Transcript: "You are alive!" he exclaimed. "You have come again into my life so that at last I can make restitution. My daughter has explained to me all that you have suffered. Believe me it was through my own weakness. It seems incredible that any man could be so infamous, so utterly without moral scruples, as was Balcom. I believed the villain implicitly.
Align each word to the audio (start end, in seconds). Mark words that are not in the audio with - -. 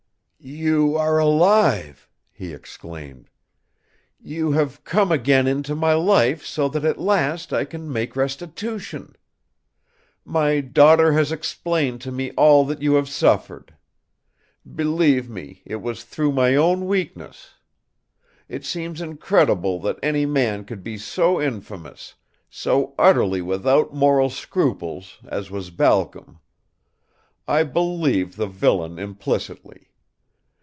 "You 0.43 0.97
are 0.97 1.19
alive!" 1.19 2.09
he 2.31 2.51
exclaimed. 2.51 3.29
"You 4.19 4.53
have 4.53 4.83
come 4.83 5.11
again 5.11 5.45
into 5.45 5.75
my 5.75 5.93
life 5.93 6.43
so 6.43 6.67
that 6.69 6.83
at 6.83 6.97
last 6.97 7.53
I 7.53 7.63
can 7.63 7.93
make 7.93 8.15
restitution. 8.15 9.15
My 10.25 10.59
daughter 10.59 11.11
has 11.13 11.31
explained 11.31 12.01
to 12.01 12.11
me 12.11 12.31
all 12.31 12.65
that 12.65 12.81
you 12.81 12.95
have 12.95 13.07
suffered. 13.07 13.75
Believe 14.65 15.29
me 15.29 15.61
it 15.63 15.75
was 15.75 16.03
through 16.03 16.31
my 16.31 16.55
own 16.55 16.87
weakness. 16.87 17.51
It 18.49 18.65
seems 18.65 18.99
incredible 18.99 19.79
that 19.81 19.99
any 20.01 20.25
man 20.25 20.65
could 20.65 20.81
be 20.83 20.97
so 20.97 21.39
infamous, 21.39 22.15
so 22.49 22.95
utterly 22.97 23.43
without 23.43 23.93
moral 23.93 24.31
scruples, 24.31 25.19
as 25.23 25.51
was 25.51 25.69
Balcom. 25.69 26.39
I 27.47 27.61
believed 27.61 28.37
the 28.37 28.47
villain 28.47 28.97
implicitly. 28.97 29.89